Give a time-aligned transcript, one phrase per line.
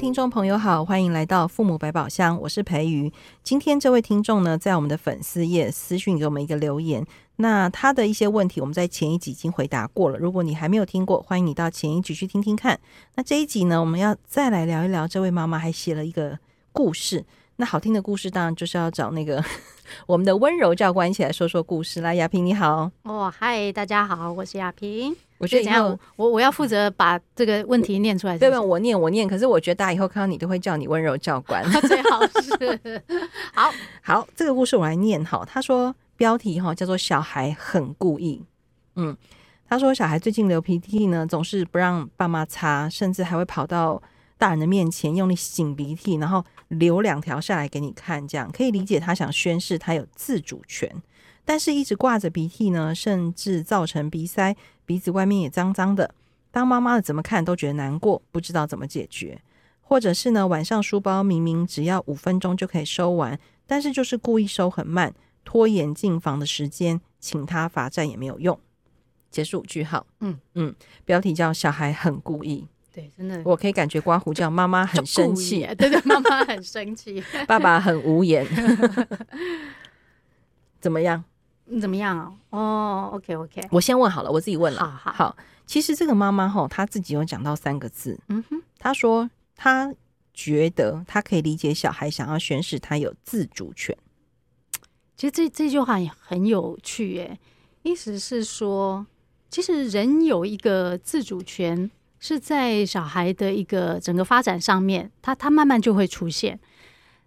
[0.00, 3.12] 听众朋友好，欢迎来到父母百宝箱，我是培瑜。
[3.42, 7.06] 今天这位听众呢，在我们的粉丝页私讯给我们一个留言，
[7.36, 10.18] 那他的一些问题，我们在前一集已经回答过了。
[10.18, 12.80] 如果你还没有听过，欢迎你到前一集去听听看。
[13.16, 16.38] 那这一集呢，我们要再来聊一聊，这位妈妈还写了一个
[16.72, 17.26] 故事。
[17.56, 19.44] 那好听的故事，当然就是要找那个
[20.08, 22.00] 我们的温柔教官一起来说说故事。
[22.00, 22.90] 来，亚萍你好。
[23.02, 25.14] 哦，嗨，大家好，我是亚萍。
[25.40, 25.98] 我觉得怎样？
[26.16, 28.50] 我我要负责把这个问题念出来是不是？
[28.50, 28.60] 对吧？
[28.60, 33.02] 我念我念，可是我觉得大家以后看到你都会叫你温柔教官，最好是。
[33.54, 33.72] 好
[34.02, 35.42] 好，这个故事我来念哈。
[35.50, 38.44] 他说标题哈叫做“小孩很故意”。
[38.96, 39.16] 嗯，
[39.66, 44.02] 他说小孩最近流鼻涕呢，总是不让爸妈擦，甚至还会跑到
[44.36, 50.94] 大人的面前用力擤鼻涕，然后流两条下来给你看，这样可以理解他想宣示他有自主权。
[51.42, 54.54] 但是，一直挂着鼻涕呢，甚至造成鼻塞，
[54.90, 56.12] 鼻子外面也脏脏的。
[56.50, 59.40] 当妈妈的怎么看都觉得难过，不知道怎么解决。
[59.80, 63.38] 或者是呢，晚上书包明明只要五分钟就可以收完，
[63.68, 68.58] 但是就是故意收很慢，拖延进房的时间，请他罚站也没有用。
[69.30, 70.04] 结束句号。
[70.18, 72.66] 嗯嗯，标题叫“小孩很故意”。
[72.92, 78.44] 对，真的，我可以感觉刮胡叫妈妈很生气，对对，妈妈很生气，爸爸很无言
[80.80, 81.22] 怎么样？
[81.78, 82.32] 怎么样啊？
[82.48, 84.80] 哦，OK OK，我先问好了，我自己问了。
[84.80, 89.94] 好好，好，其实这个妈妈哈，她自己有讲到三个字，嗯哼，她说她
[90.32, 93.94] 觉得她可以理解小孩想要宣示他有自主权。
[95.16, 97.38] 其实这这句话也很有趣耶，
[97.82, 99.06] 意思是说，
[99.50, 101.90] 其实人有一个自主权。
[102.22, 106.60] 是在小孩的一个整个发展上面，他他慢慢就会出现。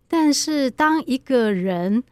[0.08, 2.04] 但是当一个人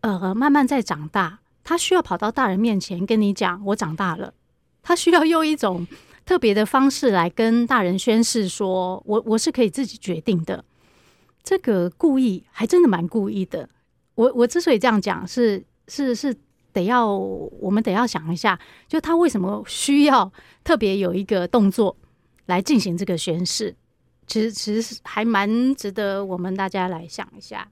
[0.00, 4.34] 呃慢慢在长大，他需要跑到大人面前跟你讲：“我长大了。
[4.82, 5.86] ”他需要用一种
[6.24, 10.64] 特别的方式来跟大人宣誓说：“我我是可以自己决定的。”
[11.42, 13.68] 这个故意还真的蛮故意的。
[14.14, 16.36] 我我之所以这样讲，是是是
[16.72, 20.32] 得要我们得要想一下，就他为什么需要
[20.62, 21.96] 特别有一个动作。
[22.46, 23.72] 来进行这个宣誓，
[24.26, 27.68] 其实其实还蛮值得我们大家来想一下。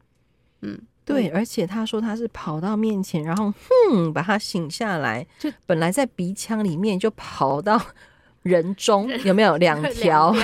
[0.63, 3.51] 嗯，对，而且他说他是跑到面前，然后
[3.91, 7.81] 哼，把他醒下来，就本来在鼻腔里面，就跑到
[8.43, 10.35] 人中，有没有 两条？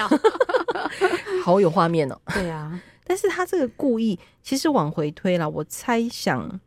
[1.45, 2.19] 好有画面哦。
[2.33, 6.59] 对啊，但是他这个故意，其实往回推了，我猜想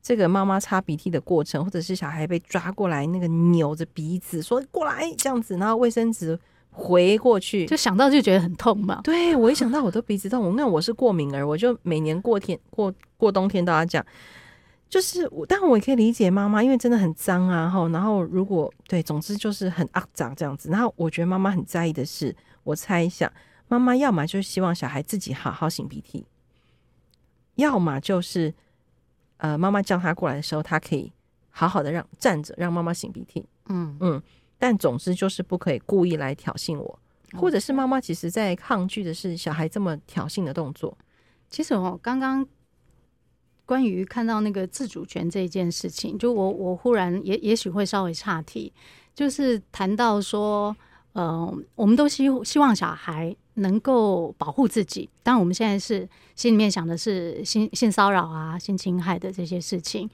[0.00, 6.38] 这个妈妈擦鼻涕的过程，或者是小孩被抓过来，那个扭着鼻子说过来这样子，然后卫生纸。
[6.70, 9.00] 回过去就想到就觉得很痛嘛。
[9.02, 14.04] 对，我一想到我都鼻子痛，我那我是过敏儿，我就每年过天过过冬天都要讲，
[14.88, 20.70] 就是我，但我也可以理解妈妈，因为真的很脏啊，然后然后如果对，总之就是很肮脏这样子。
[20.70, 23.30] 然后我觉得妈妈很在意的是，我猜一下，
[23.68, 26.24] 妈妈要么就是希望小孩自己好好擤鼻涕，
[27.56, 28.54] 要么就是
[29.36, 31.12] 呃妈妈叫他过来的时候，他可以
[31.50, 33.44] 好好的让站着让妈妈擤鼻涕。
[33.68, 34.22] 嗯嗯。
[34.62, 36.98] 但总之就是不可以故意来挑衅我，
[37.32, 40.96] 或者是妈妈其实在抗拒的是小孩这么挑衅的动作。
[41.48, 42.46] 其实我刚刚
[43.64, 48.70] 关于看到那个自主权这一件事情，就我我忽然也也许会稍微岔题，
[49.14, 50.76] 就是谈到说，
[51.14, 55.08] 呃，我们都希希望小孩能够保护自己。
[55.22, 56.06] 当然，我们现在是
[56.36, 60.10] 心里面想的是性性骚扰啊、性侵害的这些事情，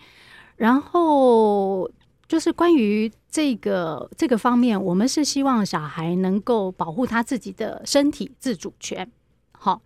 [0.54, 1.90] 然后。
[2.28, 9.08] 就是关于这个这个方面，我们是希望小孩能够保护他自己的身体自主权。
[9.52, 9.80] 好，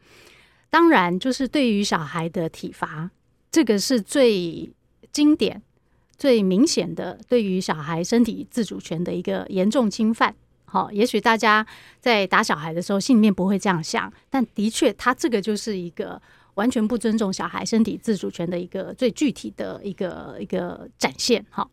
[0.71, 3.11] 当然就是对于小孩的体罚，
[3.51, 4.73] 这个是最
[5.12, 5.62] 经典、
[6.17, 10.34] 最明显的对于小孩身体自主权的一个严重侵犯。
[10.65, 11.66] 好，也许大家
[12.01, 16.21] 在打小孩的时候心里面不会这样想，但的确，他这个就是一个
[16.54, 21.45] 完全不尊重小孩身体自主权的一个最具体的一个一个展现。
[21.51, 21.71] 好。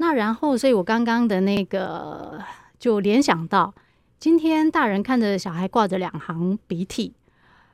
[0.00, 2.42] 那然后，所以我刚刚的那个
[2.78, 3.74] 就联想到，
[4.18, 7.12] 今天大人看着小孩挂着两行鼻涕，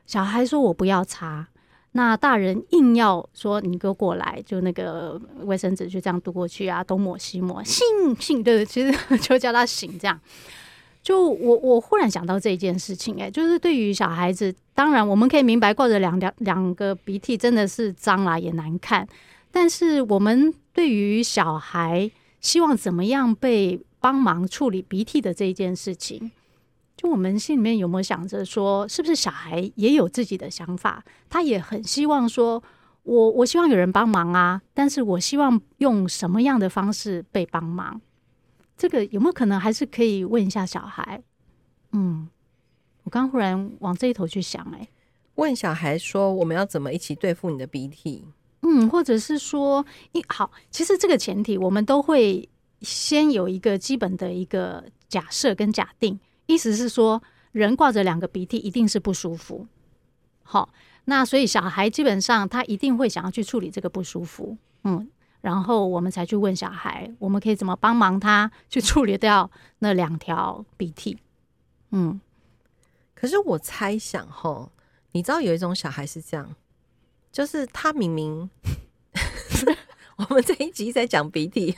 [0.06, 1.46] 小孩说我不要擦，
[1.92, 7.80] 那大人硬要说你给我过来，就那个卫生纸就这样渡过去啊，东抹西抹，擤
[8.16, 10.18] 擤对，其实就叫他醒这样。
[11.04, 19.06] 就我我忽然想到这一件事情，哎，就是对于小孩子，当然我们可以明白挂着两两两个鼻涕真的是脏啦，也难看。
[19.52, 26.30] 但是我们对于小孩希望怎么样被帮忙处理鼻涕的这一件事情，
[26.94, 31.02] 就我们心里面有没有想着说，是不是小孩也有自己的想法？
[31.30, 32.62] 他也很希望说，
[33.04, 37.98] 我我希望有人帮忙啊，但是我希望用什么样的方式被帮忙？
[38.76, 41.22] 这个有没有可能还是可以问一下小孩？
[41.92, 42.28] 嗯，
[43.04, 44.88] 我刚忽然往这一头去想、欸，哎，
[45.36, 48.26] 问小孩说我们要怎么一起对付你的鼻涕？
[48.68, 52.48] 嗯，或者是说，一好，其实这个前提我们都会
[52.80, 57.22] 先有一个基本的一个假设跟假定，意思是说，
[57.52, 59.68] 人挂着两个鼻涕一定是不舒服。
[60.42, 60.68] 好，
[61.04, 65.08] 那所以小孩基本上他一定会想要去处理这个不舒服，嗯，
[65.42, 69.48] 然后我们才去问小孩，我们可以怎么帮忙他去处理掉
[69.78, 71.18] 那两条鼻涕。
[71.92, 72.20] 嗯，
[73.14, 74.68] 可是我猜想哈，
[75.12, 76.54] 你知道有一种小孩是这样，
[77.36, 78.48] 就是他明明
[80.16, 81.76] 我们这一集在讲鼻涕，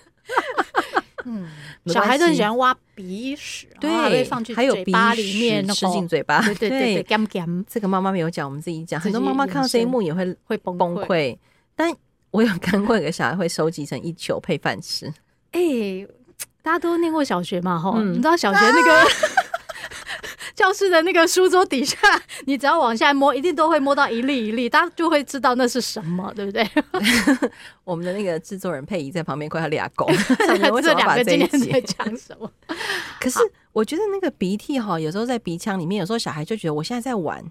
[1.26, 1.48] 嗯，
[1.86, 7.04] 小孩都很喜欢挖鼻屎，对，还会放去嘴巴里面，吃进嘴巴，对对。
[7.66, 9.00] 这个妈妈没有讲，我们自己讲。
[9.00, 11.36] 很多妈妈看到这一幕也会会崩溃，
[11.74, 11.92] 但
[12.30, 15.12] 我有看过一个小孩会收集成一球配饭吃。
[15.50, 15.60] 哎，
[16.62, 17.76] 大家都念过小学嘛？
[17.76, 19.10] 哈，你知道小学那个。
[20.58, 21.96] 教室的那个书桌底下，
[22.46, 26.68] 你只要往下摸，一定都会摸到一粒一粒，大家就会知道那是什么，对不对？
[27.84, 30.72] 我们的那个制作人佩仪在旁边快要俩拱，这两
[31.14, 32.50] 个今天在讲什么？
[33.20, 33.38] 可是
[33.72, 37.44] 我觉得那个鼻涕哈，有时候在鼻腔里面，有时候小孩就觉得我现在在玩。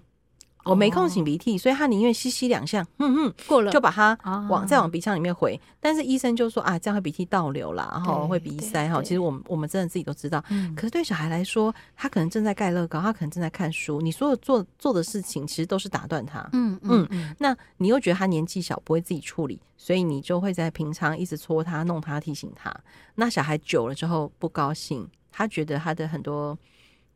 [0.68, 4.16] 我没空擤鼻涕，所以他宁愿吸吸两下，嗯嗯，过了就把它
[4.48, 5.58] 往再往鼻腔里面回。
[5.80, 9.02] 但是医生就说啊，这样会鼻涕倒流啦，然后会鼻塞哈。
[9.02, 10.44] 其实我们我们真的自己都知道。
[10.76, 14.00] 可是对小孩来说，他可能正在盖乐高，他可能正在看书。
[14.00, 16.46] 你所有做做的事情，其实都是打断他。
[16.52, 17.34] 嗯嗯。
[17.38, 22.74] 那你又觉得他年纪小，不会自己处理，所以你就会在平常一直戳他、弄他、提醒他。
[23.14, 26.58] 那小孩久了之后不高兴，他觉得他的很多。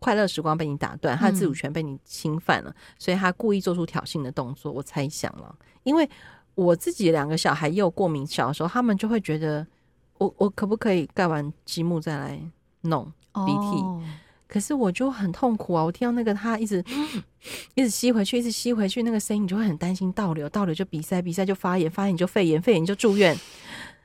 [0.02, 4.72] 快乐时光被你打断，他的自主权被你侵犯了，嗯、所以他故意做出挑衅的动作。
[4.72, 5.54] 我猜想了，
[5.84, 6.08] 因为
[6.56, 9.64] 我自己两个小孩也有过敏，小的时候他们就会觉得
[10.18, 12.40] 我我可不可以盖完积木再来
[12.80, 13.80] 弄鼻涕？
[13.80, 14.02] 哦、
[14.48, 15.84] 可是我就很痛苦啊！
[15.84, 16.84] 我听到那个他一直
[17.76, 23.38] 一直吸回去，一直吸回去，那个声音你就会很担心倒流，倒流就鼻塞，鼻塞就发炎，发炎就肺炎，肺炎就住院。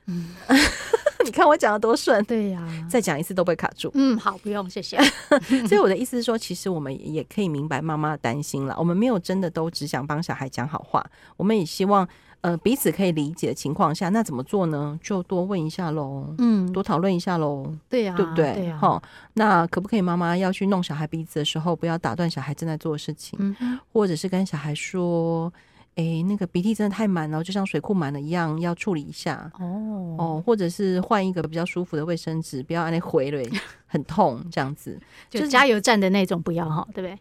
[0.06, 0.36] 嗯。
[1.28, 3.90] 你看我讲的多顺，对呀，再讲一次都不会卡住。
[3.92, 4.98] 嗯，好，不用，谢谢。
[5.68, 8.74] 所以我的意思是说，其实我们也可以明白妈妈的担心了。
[8.78, 11.04] 我们没有真的都只想帮小孩讲好话，
[11.36, 12.08] 我们也希望
[12.40, 14.98] 呃彼此可以理解的情况下，那怎么做呢？
[15.02, 18.54] 就多问一下喽，嗯，多讨论一下喽，对呀，对不对？
[18.54, 19.02] 对呀，好，
[19.34, 25.52] 那可不可以妈妈要去弄小孩鼻子的时候，不要打断小孩正在做的事情，嗯，或者是跟小孩说。
[25.98, 33.42] 哎、欸，那个鼻涕真的太满了，就像水库满了一样，要处理一下哦哦，或者是换一个比较舒服的卫生纸，不要按那回了，
[33.84, 34.96] 很痛这样子，
[35.28, 37.18] 就加油站的那种不要哈，对不对？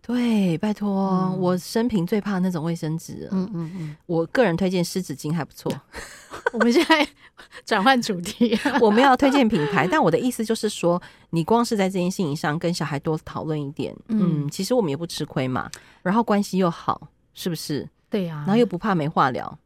[0.00, 3.26] 对，拜托，嗯、我生平最怕那种卫生纸。
[3.32, 5.72] 嗯嗯嗯，我个人推荐湿纸巾还不错。
[6.52, 7.08] 我们现在
[7.66, 15.68] 转换主题，我们要推荐品牌，但我的意思就是说，你光是在这件事情上跟小孩多讨论一点，嗯，嗯，其实我们也不吃亏嘛，
[16.02, 17.88] 然后关系又好，是不是？
[18.14, 19.58] 对呀，然后又不怕没话聊，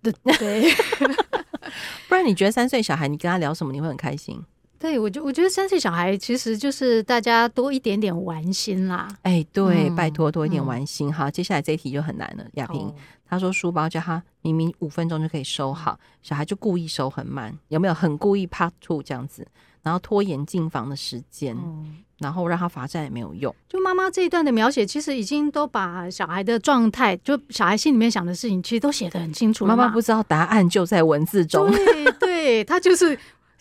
[0.00, 0.70] 对对，
[2.08, 4.40] 不然你觉得三岁小孩你跟他聊什么你会很开心？
[4.78, 9.08] 对，我就我觉得三岁小孩其实就是大家多一点点玩心啦。
[9.22, 11.12] 哎，对，拜托多一点玩心。
[11.12, 12.46] 好，接下来这一题就很难了。
[12.52, 12.94] 亚萍
[13.28, 19.44] 他说书包叫他明明五分钟就可以收好，小孩就故意收很慢，有没有很故意 part two 这样子？
[19.86, 21.56] 然后拖延进房的时间。
[22.18, 23.54] 然后让他罚站也没有用。
[23.68, 29.76] 就妈妈这一段的描写，其实已经都把小孩的状态，就小孩心里面想的事情，其实都写得很清楚了。
[29.76, 31.70] 妈妈不知道答案就在文字中。
[31.76, 33.18] 对对，他就是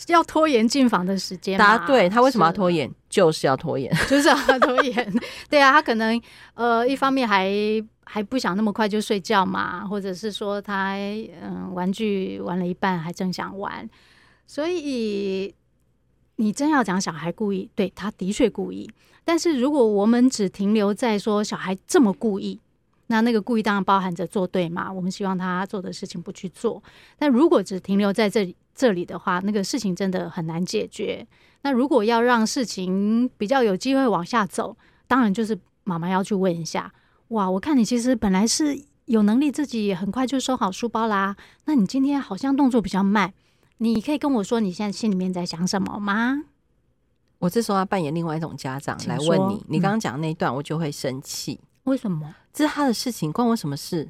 [0.07, 1.59] 要拖延进房的时间。
[1.59, 2.87] 答对，他为什么要拖延？
[2.87, 5.13] 是就是要拖延， 就是要拖延。
[5.49, 6.21] 对啊，他可能
[6.53, 7.51] 呃，一方面还
[8.05, 10.93] 还不想那么快就睡觉嘛，或者是说他
[11.41, 13.89] 嗯，玩具玩了一半还正想玩，
[14.47, 15.53] 所以。
[16.37, 18.89] 你真要讲小孩故意，对，他的确故意。
[19.23, 22.59] 但是如果我们只停留在说小孩这么故意，
[23.07, 24.91] 那那个故意当然包含着做对嘛。
[24.91, 26.81] 我们希望他做的事情不去做。
[27.17, 31.25] 但如果只停留在这里这里的话，那个事情真的很难解决。
[31.61, 34.75] 那如果要让事情比较有机会往下走，
[35.07, 36.91] 当然就是妈妈要去问一下：
[37.29, 43.33] 哇，我看你其实本来是有能力自己很快就收好书包啦，那你今天好像动作比较慢。
[43.77, 46.43] 你可以跟我说你现在心里面在想什么吗？
[47.39, 49.63] 我这时候要扮演另外一种家长来问你。
[49.67, 51.59] 你刚刚讲的那一段，我就会生气。
[51.83, 52.33] 为什么？
[52.53, 54.07] 这是他的事情，关我什么事？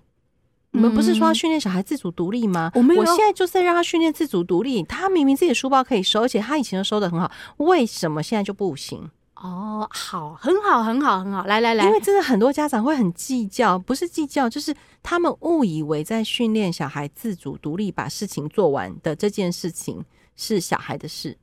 [0.72, 2.72] 你们不是说要训练小孩自主独立吗？
[2.75, 3.01] 我没有。
[3.01, 4.84] 我现在就是在让他训练自主独立。
[4.84, 9.10] 他明明自己的书包可以收，而且他以前都收的很好，为什么现在就不行？
[9.46, 20.04] 哦，好，很好，很好，很好，来来来，因为真的很多家长会很计较，不是计较，就是他们误以为在训练小孩自主独立把事情做完的这件事情
[20.36, 21.38] 是小孩的事。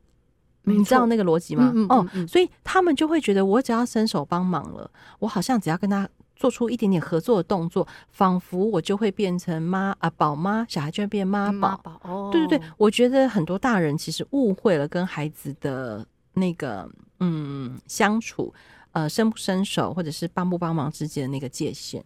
[0.64, 1.73] 你知道那个逻辑吗？
[1.75, 11.76] 嗯嗯嗯嗯哦，所以他们就会觉得，我只要伸手帮忙了，我好像只要跟他做出一点点合作的动作，仿佛我就会变成妈啊宝妈，小孩就会变妈宝。
[11.82, 16.88] 宝哦，对对对，我觉得很多大人其实误会了跟孩子的那个
[17.24, 18.52] 嗯相处，
[18.90, 22.04] 呃伸不伸手或者是帮不帮忙之间的那个界限。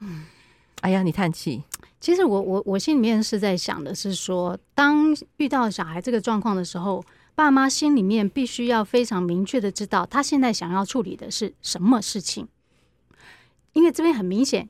[0.00, 0.24] 嗯，
[0.80, 1.62] 哎呀，你叹气。
[2.00, 7.02] 其实我我我心里面是在想的是说，当遇到小孩这个状况的时候，
[7.34, 12.48] 爸妈心里面必须要非常明确的知道他现在想要处理的是什么事情。
[13.72, 14.68] 因为这边很明显，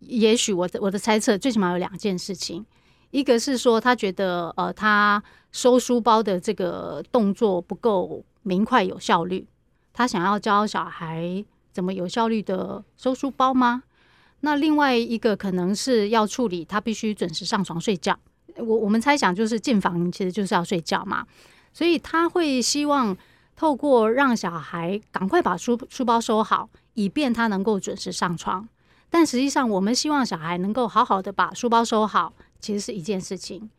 [0.00, 2.66] 也许我的我的猜测最起码有两件事情，
[3.14, 9.46] 一个是说他觉得呃他收书包的这个动作不够明快有效率，
[9.92, 13.84] 他想要教小孩怎么有效率的收书包吗？
[14.40, 18.18] 那另外一个可能是要处理，他必须准时上床睡觉。
[18.56, 21.24] 我我们猜想就是进房其实就是要睡觉嘛，
[21.72, 23.16] 所以他会希望
[23.54, 28.68] 透过让小孩赶快把书书包收好，以便他能够准时上床。
[29.10, 33.70] 但实际上，我们希望小孩能够好好的把书包收好，其实是一件事情。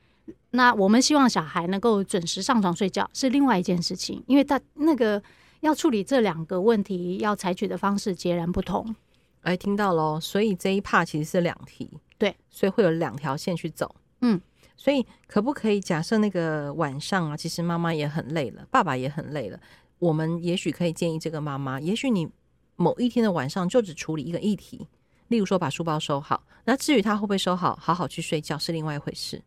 [0.52, 5.22] 那我们希望小孩能够准时上床睡觉是另外一件事情，因为他那个
[5.60, 8.96] 要处理这两个问题，要采取的方式截然不同。
[9.42, 14.42] 哎，听到喽，所以这一 part 其实是两题，对，所以会有两条线去走，嗯，
[14.76, 19.60] 所以可不可以假设那个晚上啊，其实妈妈也很累了，爸爸也很累了，
[20.00, 22.28] 我们也许可以建议这个妈妈，也许你
[22.76, 24.88] 某一天的晚上就只处理一个议题，
[25.28, 29.42] 例如说把书包收好，那至于他会不会收好，好好去睡觉是另外一回事。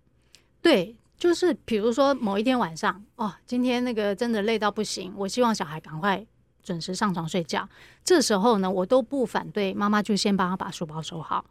[0.61, 6.27] 对，就是比如说某一天晚上，哦，今天那个真的累到不行，我希望小孩赶快。
[6.61, 7.67] 准时上床睡觉，
[8.05, 11.43] 这时候呢，我都不反对妈妈就先帮他把书包收好。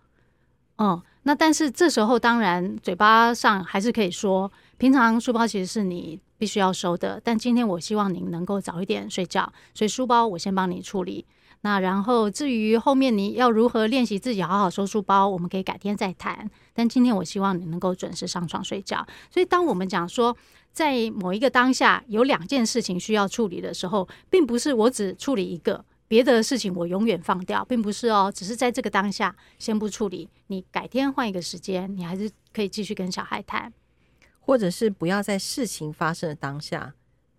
[0.76, 11.26] 嗯，那但是这时候当然嘴巴上还是可以说，平常书包其实是你必须要收的，但今天我希望你能够早一点睡觉，所以书包我先帮你处理。
[11.68, 16.50] 那然后至于后面你要如何练习自己好好收书包，我们可以改天再谈。
[16.74, 19.06] 但今天我希望你能够准时上床睡觉。
[19.30, 20.34] 所以当我们讲说，
[20.72, 33.74] 在某一个当下有两件事情需要处理的时候，并不是我只处理一个，别的事情我永远放掉，并不是哦，只是在这个当下先不处理，你改天换一个时间，你还是可以继续跟小孩谈，
[34.40, 36.94] 或者是不要在事情发生的当下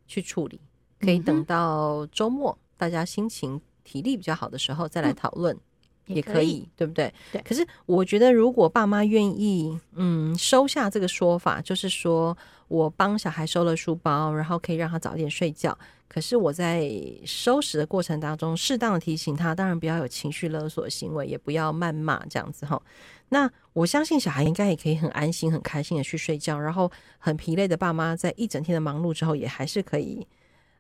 [0.07, 0.61] 去处理，
[1.01, 3.59] 可以等到周末，嗯、大家心情
[3.89, 5.55] 体力比较好的时候再来讨论。
[5.55, 5.61] 嗯
[6.09, 7.13] 也可以，对不对？
[7.31, 7.43] 对。
[7.43, 12.35] 可是我觉得，如果爸妈愿意，嗯，收下这个说法，就是说
[12.69, 15.77] 我帮小孩收了书包，然后可以让他早点睡觉。
[16.09, 16.91] 可是我在
[17.27, 22.81] 收拾的过程当中，适当的提醒他，当然不要有情绪勒索的行为，也不要谩骂这样子哈。
[23.29, 26.59] 那我相信小孩应该也可以很安心、很开心的去睡觉。
[26.59, 30.27] 然后很疲累的爸妈，在一整天的忙碌之后，也还是可以，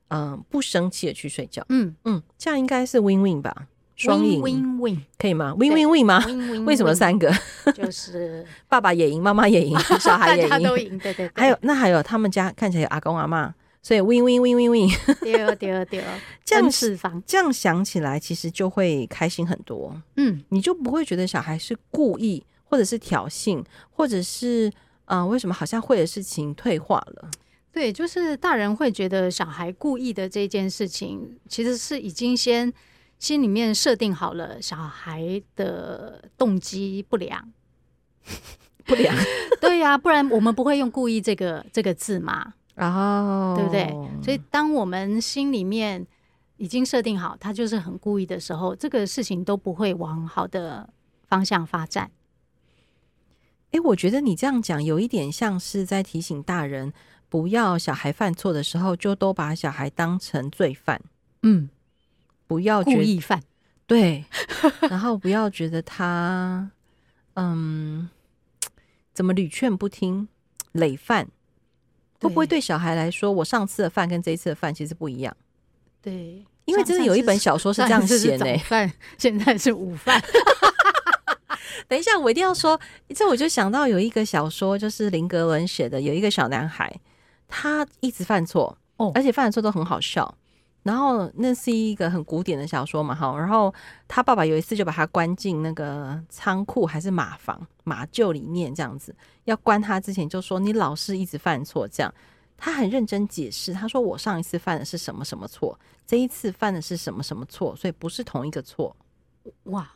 [0.08, 1.64] 嗯，不生气的去睡觉。
[1.68, 3.66] 嗯嗯，这样应该是 win win 吧。
[3.96, 7.32] 双赢，win win 可以吗？win win win 吗？Win, win, win, 为什么三个？
[7.74, 10.96] 就是 爸爸也赢，妈妈也赢， 小孩也赢，大家都赢。
[11.00, 11.32] 对对对。
[11.34, 15.16] 还有那还有他们家看起来有阿公阿嬷，所以 win win win win win。
[15.20, 16.04] 对哦对哦对哦。
[16.44, 16.70] 这样
[17.26, 19.92] 这样想起来，其实就会开心很多。
[20.14, 24.72] 嗯，你就不会觉得小孩是故意，或者是挑衅，或者是
[25.06, 27.28] 啊、呃，为什么好像会的事情退化了？
[27.72, 32.72] 对，就是大人会觉得小孩故意的这件事情，其实是已经先。
[33.18, 37.52] 心里面设定好了小孩的动机不良，
[38.86, 39.12] 不良，
[39.60, 43.92] 对呀、啊，不然我们不会用故意这个这个字嘛， 哦，对不对？
[44.22, 46.06] 所以当我们心里面
[46.58, 50.88] 已经设定好他就是很故意的时候，这个事情都不会往好的
[51.26, 52.12] 方向发展。
[53.72, 56.92] 哎，我觉得你这样讲有一点像是在提醒大人，
[57.28, 61.00] 不要小孩犯错的时候就都把小孩当成罪犯，
[61.42, 61.68] 嗯。
[62.46, 63.42] 不要故意犯，
[63.86, 64.24] 对，
[64.88, 66.70] 然后不要觉得他，
[67.34, 68.08] 嗯，
[69.12, 70.26] 怎么屡劝不听，
[70.72, 71.28] 累犯，
[72.22, 75.36] 会不会对小孩来说，我上次的饭跟这一次的饭其实不一样？
[76.00, 80.18] 对，因为真的有一本小说是这样写的，饭现在是午饭。
[81.86, 82.80] 等一下，我一定要说，
[83.14, 86.90] 这我就想到有一个小说，就是林格伦写的，有一个小男孩，
[87.48, 90.32] 他一直犯错，哦，而且犯的错都很好笑。
[90.84, 93.36] 然后那是一个很古典的小说嘛，哈。
[93.36, 93.74] 然后
[94.06, 99.14] 他爸爸有一次就把他关进那个仓库还是马房马厩里面，这样子
[99.44, 102.14] 要关他之前就说，你老是一直犯错，这样
[102.56, 108.96] 他很认真解释，他说我上一次犯的是什么什么错，这一次犯的是什么什么错，所以不是同一个错。
[109.64, 109.90] 哇，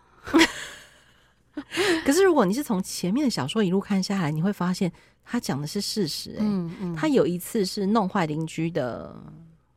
[2.04, 4.90] 可是如果你是从前面的小说一路看下来，你会发现
[5.24, 6.38] 他讲的是事实、欸。
[6.40, 9.14] 嗯嗯，他有一次是弄坏邻居的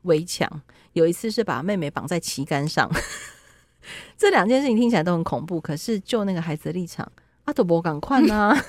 [0.03, 0.49] 围墙，
[0.93, 2.89] 有一次是把妹妹绑在旗杆上。
[4.17, 7.11] 这两件事情听起来都很恐怖，可是就那个孩子的立场，
[7.43, 8.57] 阿德伯赶快呢？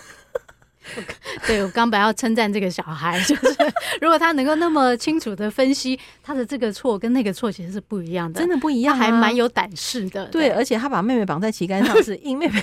[1.49, 3.57] 对，我刚本来要称赞这个小孩，就是
[4.01, 10.27] 如果他能够那么清楚的分析他的这个错跟那个错其实是不一样的，真的不一样、啊，还蛮有胆识的。
[10.27, 12.63] 对，对，而且他把妹妹绑在旗杆上是因妹妹，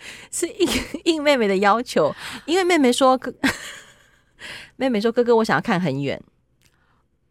[0.30, 0.68] 是应
[1.04, 2.14] 应妹妹的要求，
[2.46, 3.32] 因为妹妹说哥，
[4.76, 6.20] 妹妹说哥哥，我想要看很远。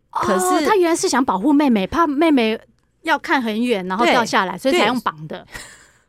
[0.10, 2.60] 可是、哦、他原来是想保护妹妹，怕妹妹
[3.02, 5.46] 要看很远，然后掉下来，所以才用绑的。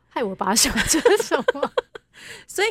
[0.09, 1.71] 害我把他想成什么？
[2.47, 2.69] 所以。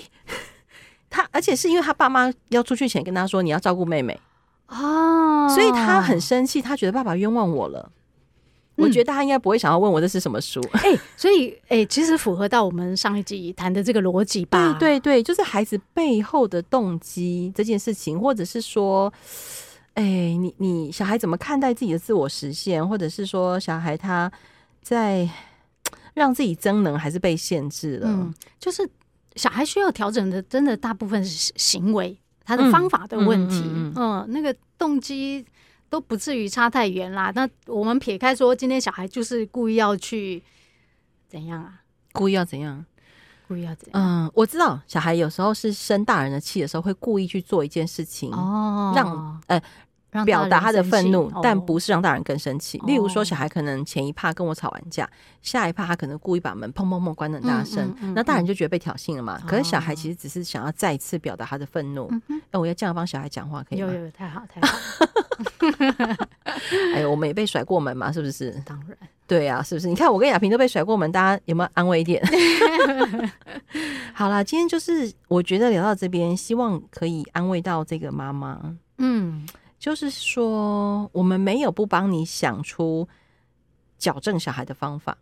[1.09, 4.19] 他而且是因为他爸妈要出去前跟他说，你要照顾妹妹
[4.67, 7.89] 哦，所以他很生气，他觉得爸爸冤枉我了。
[8.77, 14.77] 嗯、我觉得他应该不会想要问我这是什么书，哎、欸，所以哎、欸，其实符合到我们上一集谈的这个逻辑吧？
[14.79, 19.11] 对对对，就是孩子背后的动机这件事情，或者是说，
[19.93, 24.31] 哎、欸，你你小孩怎么看待自己的自我实现，或者是说小孩他
[24.81, 25.29] 在
[26.13, 28.07] 让自己增能还是被限制了？
[28.09, 28.89] 嗯、就是。
[29.37, 33.61] 小孩需要调整的，真的大部分是行为，他的方法的问题。
[33.65, 35.45] 嗯，嗯，嗯，嗯，那个动机
[35.89, 37.31] 都不至于差太远啦。
[37.35, 40.43] 那我们撇开说，今天小孩就是故意要去
[41.27, 41.81] 怎样啊？
[42.13, 42.85] 故意要怎样？
[43.47, 44.01] 故意要怎样？
[44.01, 49.61] 嗯，我知道小孩有时候是生大人的气的时候，会故意去做一件事情，哦，让呃。
[50.25, 52.77] 表达他的愤怒，但不是让大人更生气。
[52.85, 55.09] 例如说，小孩可能前一趴跟我吵完架，
[55.41, 59.39] 下一趴他可能故意把门砰砰砰关得很大声，那大人就觉得被挑衅了嘛。
[59.47, 62.11] 可是小孩其实只是想要再一次表达他的愤怒。
[62.51, 63.91] 哎，我要这样帮小孩讲话可以吗？
[63.91, 64.77] 有有，太好太好。
[66.95, 68.51] 哎呦，我们也被甩过门嘛，是不是？
[68.65, 68.97] 当然，
[69.27, 69.87] 对呀，是不是？
[69.87, 72.23] 你看我跟亚萍都被甩过门，大家有没有安慰一点？
[74.13, 78.75] 好啦，今天就是我觉得聊到这边，希望可以安慰到这个妈妈。
[78.97, 79.45] 嗯。
[79.79, 83.07] 就是说，我们没有不帮你想出
[83.97, 85.17] 矫正小孩的方法。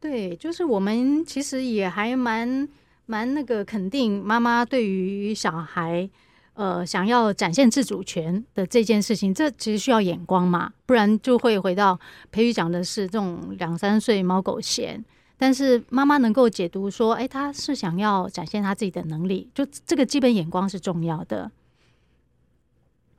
[0.00, 2.68] 对，就是我们其实也还蛮
[3.06, 6.08] 蛮那个肯定妈妈对于小孩
[6.54, 11.98] 呃想要展现自主权的这件事情，这其实需要眼光嘛，不然就会回到
[12.30, 15.04] 培育讲的是这种两三岁猫狗嫌。
[15.38, 21.50] 但是妈妈能够解读说，哎，他是想要展现他自己的能力，就这个基本眼光是重要的。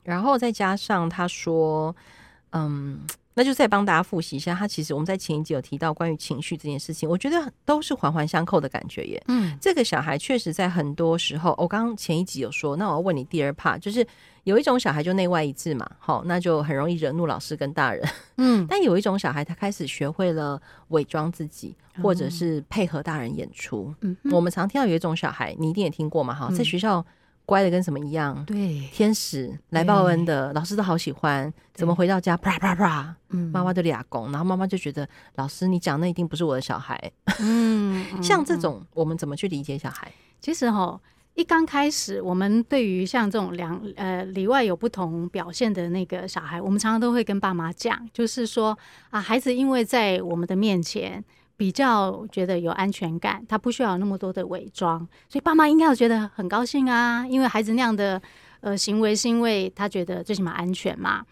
[0.07, 1.93] 然后再加上他说，
[2.51, 3.01] 嗯，
[3.33, 4.55] 那就再帮大家复习一下。
[4.55, 9.21] 他其实我们在前一集有提到关于情绪这件事情，我觉得都是环环相扣的感觉耶。
[9.27, 14.07] 嗯，这个小孩确实在很多时候，我刚刚前一集有说，那我要问你第二 part，就是
[14.45, 18.09] 有一种小孩就内外一致嘛，好，那就很容易惹怒老师跟大人。
[18.37, 23.93] 嗯，但有一种小孩他开始学会了伪装自己，或者是配合大人演出。
[23.99, 27.05] 嗯，我们常听到有一种小孩，你一定也听过嘛，哈，在学校。
[27.47, 28.43] 乖的跟什么一样？
[28.45, 31.51] 对，天使来报恩的，老师都好喜欢。
[31.73, 36.99] 怎么回到家啪啪啪，嗯，妈妈就俩拱，然后妈妈就觉得老师你讲那一定不是我的小孩。
[37.39, 40.11] 嗯， 像这种我们怎么去理解小孩？
[40.41, 40.99] 其实哈，
[41.35, 48.77] 一刚开始我们对于像这种两呃里外有不同表现的那个小孩，我们常常都会跟爸妈讲，就是说
[49.09, 51.23] 啊，孩子因为在我们的面前。
[51.57, 58.21] 比较觉得有安全感，他不需要那么多的伪装，所以爸妈应该要觉得很高兴啊，因为孩子那样的
[58.61, 61.25] 呃行为是因为他觉得最起码安全嘛。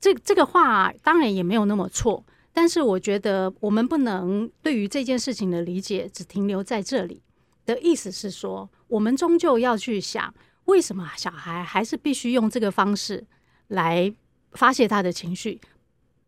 [0.00, 7.20] 这这个话当然也没有那么错，但是我觉得我们不能对于这件事情的理解只停留在这里
[7.64, 10.32] 的意思是说，我们终究要去想，
[10.66, 13.26] 为什么小孩还是必须用这个方式
[13.68, 14.14] 来
[14.52, 15.60] 发泄他的情绪。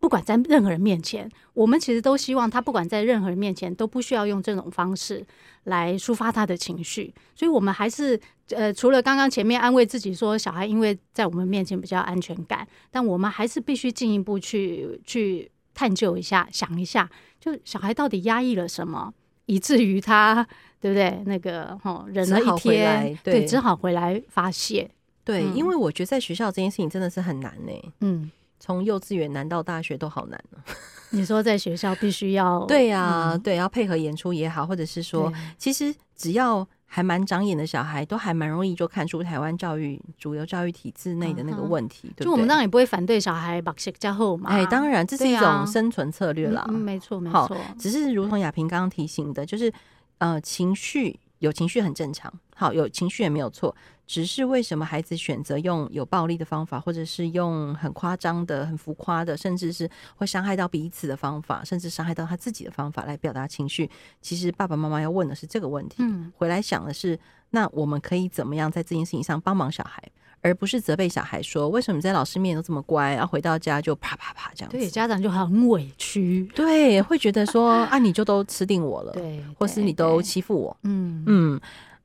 [0.00, 5.26] 不管在任何人面前，我们其实都希望他不管在任何人面前都不需要用这种方式
[5.64, 7.12] 来抒发他的情绪。
[7.34, 8.18] 所以，我们还是
[8.50, 19.12] 呃，除了刚刚前面安慰自己说小孩因为在我们面前比较安全感，但我们还是必须进一步去去探究一下，想一下，就小孩到底压抑了什么，
[19.46, 20.46] 以至于他
[20.80, 21.20] 对不对？
[21.26, 24.88] 那个哦，忍了一天，对，只好回来发泄。
[25.24, 27.72] 对，嗯，因为我觉得在学校这件事情真的是很难呢。
[28.00, 28.30] 嗯。
[28.59, 30.59] 从幼稚园难到大学都好难呢。
[31.11, 42.12] 你说在学校必须要 对呀、啊，嗯、对，要配合演出也好，或者是说，其实只要还蛮长眼的小孩，都还蛮容易就看出台湾教育主流教育体制内的那个问题。
[42.16, 44.51] 就我们当然也不会反对小孩把学加厚嘛。
[44.51, 46.66] 哎，当然这是一种生存策略啦。
[46.68, 47.57] 嗯，没错没错。
[47.79, 49.73] 只是如同亚萍刚刚提醒的，就是
[50.18, 53.74] 呃情绪有情绪很正常，好，有情绪也没有错。
[54.07, 63.90] 只是为什么孩子选择用有暴力的方法，或者是用很夸张的、很浮夸的，甚至是会伤害到彼此的方法，甚至伤害到他自己的方法来表达情绪？
[64.22, 65.96] 其实爸爸妈妈要问的是这个问题。
[65.98, 67.18] 嗯，回来想的是，
[67.51, 70.03] 那我们可以怎么样在这件事情上帮忙小孩，
[70.40, 74.77] 而不是责备小孩说为什么你在老师面前都这么乖，然后回到家就啪啪啪这样子。
[74.77, 81.61] 对，家长就很委屈，对，会觉得说啊，你就都吃定我了，对，或是你都欺负我，嗯嗯。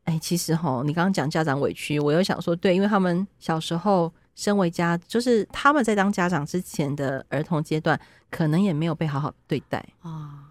[0.06, 7.98] 哎，其实哈，你刚刚讲家长委屈，我又想说，对，因为他们小时候身为家，就是他们在当家长之前的儿童阶段，
[8.30, 10.44] 可能也没有被好好对待啊。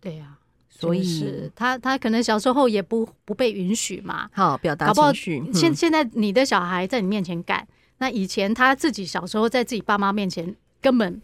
[0.00, 0.39] 对呀、啊，
[0.70, 5.52] 所以、是、他他可能小时候也不不被允许嘛，好表达情绪。
[5.52, 11.20] 现现在你的小孩在你面前干，嗯、那以前他自己小时候在自己爸妈面前根本。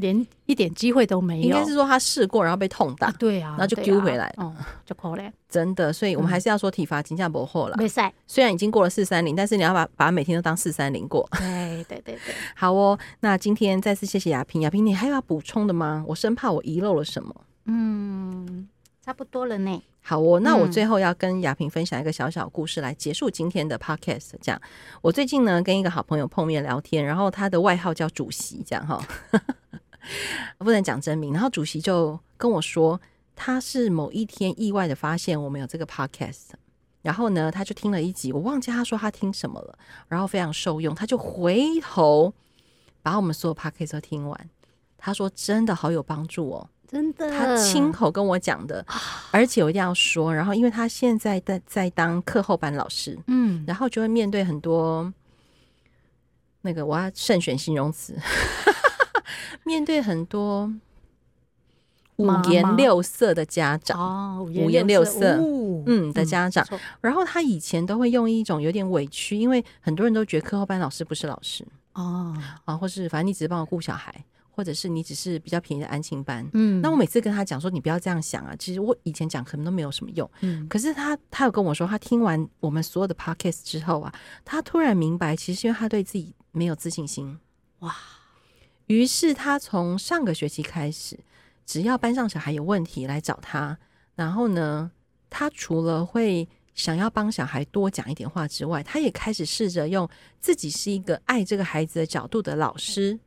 [0.00, 4.54] 连一点机会都没有，应该是说他试过，然后被痛打，啊对啊，然后就丢回来，嗯，
[4.86, 7.74] 就可怜，真的，所以我们还是要说体罚金价不厚了。
[7.76, 11.28] 没赛，虽然已经过了四三零，但是你要把把每天都当四三零过。
[11.36, 12.96] 对对对对， 好哦。
[13.18, 16.04] 那今天再次谢谢雅萍，雅萍，你还有要补充的吗？
[16.06, 17.34] 我生怕我遗漏了什么。
[17.64, 18.68] 嗯，
[19.08, 19.82] 差不多了呢。
[20.02, 24.32] 好哦，那我最后要跟雅萍分享一个小小故事来结束今天的 podcast。
[24.42, 24.60] 这样，
[25.00, 29.02] 我最近呢跟一个好朋友碰面聊天，然后他的外号叫主席，这样哈。
[30.58, 33.00] 不能讲真名，然后主席就跟我说，
[33.34, 36.50] 他是某一天意外的发现我们有这个 podcast，
[37.00, 42.30] 然后呢，他就听了一集，我忘记他说他听什么了，然后非常受用，他就回头
[43.00, 44.50] 把我们所有 podcast 都听完，
[44.98, 48.84] 他说真的好有帮助哦，真的，他亲口跟我讲的，
[49.30, 55.12] 而且我一定要说，然后因为他现在在在当课后班老师，嗯，然后就会面对很多
[56.62, 58.16] 那个我要慎选形容词。
[59.64, 60.72] 面对很多
[62.16, 65.36] 五颜六色的家长哦，五颜六色
[65.86, 66.66] 嗯的家长，
[67.02, 72.34] 然后他以前都会用一种有点委屈，因为很多人都觉得课后班老师不是老师哦。
[72.64, 74.24] 啊，或是反正你只是帮我顾小孩，
[74.58, 76.44] 或者是你只是比较便宜的安亲班。
[76.52, 80.28] 嗯，那我每次跟他讲说，你不要这样想啊，其实我以前讲可能都没有什么用。
[80.40, 84.12] 嗯，可是他他有跟我说，他听完我们所有的 podcast 之后啊，
[84.44, 87.38] 他突然明白，其实因为他对自己没有自信心。
[87.78, 87.94] 哇！
[88.88, 91.16] 于是他从上个学期开始，
[91.64, 93.78] 只要班上小孩有问题来找他，
[94.16, 94.90] 然后呢，
[95.30, 100.08] 他除了会想要帮小孩多讲一点话之外，他也开始试着用
[100.40, 103.18] 自己是一个爱这个孩子的角度的老师，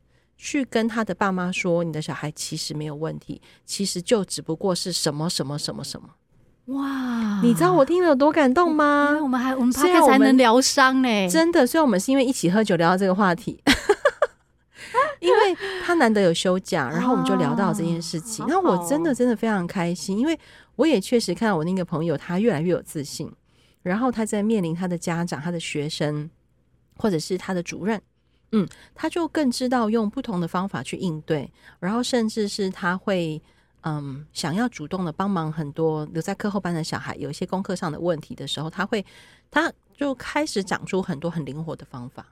[0.44, 6.08] 去跟他的爸妈说：“你的小孩其实没有问题，其实就只不过是什么什么什么什么。”
[6.74, 7.40] 哇！
[7.44, 9.16] 你知道我听了有多感动吗？
[9.22, 11.64] 我们还我们怕才能疗伤呢，真的。
[11.64, 13.62] 虽然我们是因为一起喝酒聊到这个话题。
[15.20, 18.44] 因为他难得有休假，然后我们就聊到这件事情。
[18.48, 20.36] 那、哦、我真的真的非常开心，因为
[20.74, 23.30] 我也确实看到我那个朋友他越来越有自信，
[23.82, 26.28] 然后他在面临他的家长、他的学生，
[26.96, 28.02] 或者是他的主任，
[28.52, 33.40] 嗯，他就更知道用不同的方法去应对，然后甚至是他会
[33.82, 39.04] 嗯想要主动的帮忙很多留在课后班的小孩有一些功课上的问题的时候，他会
[39.50, 42.26] 他就开始长出很多很灵活的方法。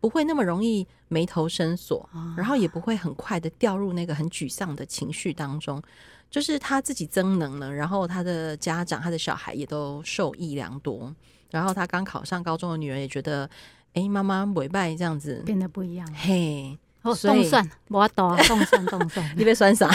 [0.00, 2.06] 不会那么容易眉头深锁，
[2.36, 5.82] 然后也不会很快的掉入那个很沮丧的情绪当中。
[6.30, 11.14] 就是他自己增能了，然后他的家长、他的小孩也都受益良多。
[11.50, 13.48] 然后他刚考上高中的女儿也觉得，
[13.94, 16.06] 哎，妈妈尾拜这样子变得不一样。
[16.14, 19.88] 嘿，冻蒜，我懂，冻蒜，冻酸， 你被酸啥？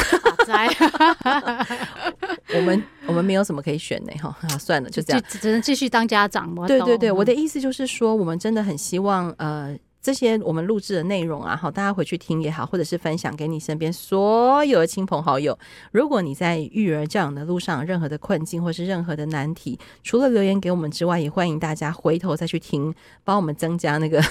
[2.56, 6.54] 我 们我们没有什么可以选的哈，啊，算了，就这样，只能继续当家长。
[6.66, 9.78] 对对对，我的意思就是说，我们真的很希望呃。
[10.02, 15.58] 这些我们录制的内容啊，好，大家回去听也好，或者是分享给你身边所有的亲朋好友。
[15.92, 22.94] 如果你在育儿教养的路上任何的困境，或是任何的难题，除了留言给我们之外，也欢迎大家回头再去听，
[23.26, 24.22] 帮我们增加那个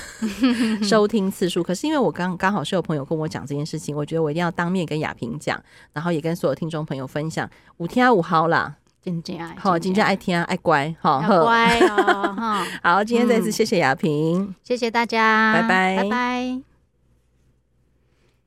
[0.82, 1.62] 收听次数。
[1.62, 7.48] 可是因为我刚刚好是有朋友跟我讲这件事情，我觉得我一定要当面跟亚萍讲，然后也跟所有听众朋友分享。
[7.76, 8.76] 五天，五号啦。
[9.02, 12.36] 真正爱好，真正爱听啊，爱乖，好，乖哦，
[12.82, 16.77] 好，今天再次谢谢雅萍，谢谢大家，拜拜，拜拜。